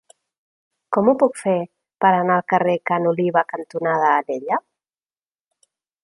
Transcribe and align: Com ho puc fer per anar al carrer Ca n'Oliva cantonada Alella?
Com 0.95 1.09
ho 1.11 1.13
puc 1.23 1.35
fer 1.41 1.51
per 2.05 2.09
anar 2.21 2.37
al 2.41 2.45
carrer 2.53 2.73
Ca 2.91 2.97
n'Oliva 3.03 3.43
cantonada 3.53 4.09
Alella? 4.23 4.59